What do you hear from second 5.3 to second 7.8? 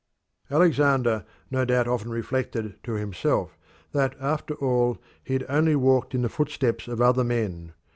had only walked in the footsteps of other men.